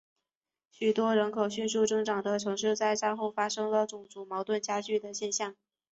[0.71, 5.55] 许多人口迅速增长的城市在战后发生了种族矛盾加剧的现象。